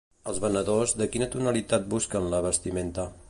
Els 0.29 0.37
venedors, 0.45 0.95
de 1.01 1.07
quina 1.17 1.27
tonalitat 1.37 1.87
busquen 1.93 2.31
la 2.33 2.43
vestimenta? 2.49 3.09